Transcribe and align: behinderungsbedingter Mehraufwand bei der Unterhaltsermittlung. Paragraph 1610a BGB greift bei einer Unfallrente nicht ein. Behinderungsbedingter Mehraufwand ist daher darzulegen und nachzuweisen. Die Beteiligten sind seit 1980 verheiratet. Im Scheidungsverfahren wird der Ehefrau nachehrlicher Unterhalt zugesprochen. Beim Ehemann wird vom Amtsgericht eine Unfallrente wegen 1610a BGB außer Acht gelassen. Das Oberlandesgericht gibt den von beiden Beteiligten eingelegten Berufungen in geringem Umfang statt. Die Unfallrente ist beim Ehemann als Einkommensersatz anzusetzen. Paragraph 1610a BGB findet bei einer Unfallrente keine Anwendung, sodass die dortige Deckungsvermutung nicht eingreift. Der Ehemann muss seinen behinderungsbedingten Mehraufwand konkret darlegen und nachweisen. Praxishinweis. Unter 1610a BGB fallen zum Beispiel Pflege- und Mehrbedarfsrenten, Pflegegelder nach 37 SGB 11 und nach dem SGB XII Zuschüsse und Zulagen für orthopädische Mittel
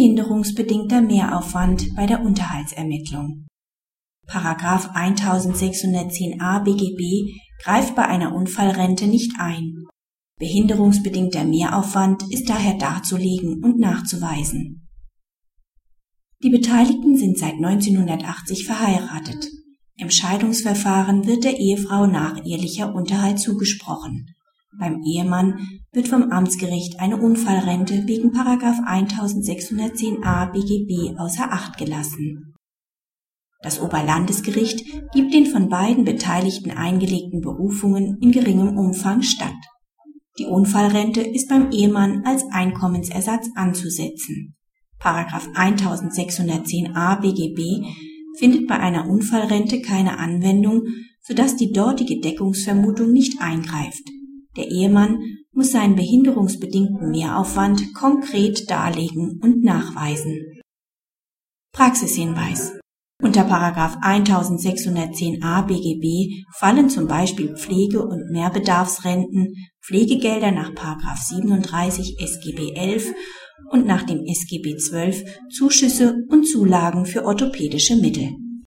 behinderungsbedingter 0.00 1.02
Mehraufwand 1.02 1.94
bei 1.94 2.06
der 2.06 2.22
Unterhaltsermittlung. 2.22 3.46
Paragraph 4.26 4.88
1610a 4.96 6.64
BGB 6.64 7.38
greift 7.62 7.96
bei 7.96 8.06
einer 8.06 8.34
Unfallrente 8.34 9.06
nicht 9.06 9.32
ein. 9.38 9.84
Behinderungsbedingter 10.38 11.44
Mehraufwand 11.44 12.22
ist 12.32 12.48
daher 12.48 12.78
darzulegen 12.78 13.62
und 13.62 13.78
nachzuweisen. 13.78 14.88
Die 16.42 16.48
Beteiligten 16.48 17.18
sind 17.18 17.36
seit 17.36 17.56
1980 17.56 18.64
verheiratet. 18.64 19.50
Im 19.96 20.08
Scheidungsverfahren 20.08 21.26
wird 21.26 21.44
der 21.44 21.58
Ehefrau 21.58 22.06
nachehrlicher 22.06 22.94
Unterhalt 22.94 23.38
zugesprochen. 23.38 24.34
Beim 24.78 25.02
Ehemann 25.02 25.80
wird 25.92 26.08
vom 26.08 26.30
Amtsgericht 26.30 27.00
eine 27.00 27.16
Unfallrente 27.16 28.06
wegen 28.06 28.30
1610a 28.30 30.52
BGB 30.52 31.18
außer 31.18 31.52
Acht 31.52 31.76
gelassen. 31.76 32.54
Das 33.62 33.80
Oberlandesgericht 33.80 35.12
gibt 35.12 35.34
den 35.34 35.46
von 35.46 35.68
beiden 35.68 36.04
Beteiligten 36.04 36.70
eingelegten 36.70 37.40
Berufungen 37.40 38.18
in 38.20 38.32
geringem 38.32 38.78
Umfang 38.78 39.22
statt. 39.22 39.52
Die 40.38 40.46
Unfallrente 40.46 41.20
ist 41.20 41.48
beim 41.48 41.70
Ehemann 41.70 42.22
als 42.24 42.44
Einkommensersatz 42.50 43.50
anzusetzen. 43.56 44.54
Paragraph 44.98 45.48
1610a 45.48 47.20
BGB 47.20 47.86
findet 48.38 48.66
bei 48.66 48.78
einer 48.78 49.08
Unfallrente 49.08 49.82
keine 49.82 50.18
Anwendung, 50.18 50.84
sodass 51.20 51.56
die 51.56 51.72
dortige 51.72 52.20
Deckungsvermutung 52.20 53.12
nicht 53.12 53.40
eingreift. 53.40 54.09
Der 54.56 54.68
Ehemann 54.68 55.18
muss 55.52 55.72
seinen 55.72 55.96
behinderungsbedingten 55.96 57.10
Mehraufwand 57.10 57.94
konkret 57.94 58.70
darlegen 58.70 59.40
und 59.42 59.62
nachweisen. 59.62 60.60
Praxishinweis. 61.72 62.78
Unter 63.22 63.44
1610a 64.02 65.66
BGB 65.66 66.46
fallen 66.58 66.88
zum 66.88 67.06
Beispiel 67.06 67.54
Pflege- 67.54 68.04
und 68.06 68.30
Mehrbedarfsrenten, 68.30 69.54
Pflegegelder 69.82 70.50
nach 70.50 70.74
37 71.28 72.16
SGB 72.18 72.72
11 72.74 73.12
und 73.70 73.86
nach 73.86 74.04
dem 74.04 74.24
SGB 74.24 74.74
XII 74.74 75.26
Zuschüsse 75.50 76.16
und 76.28 76.44
Zulagen 76.44 77.04
für 77.04 77.24
orthopädische 77.24 77.96
Mittel 77.96 78.30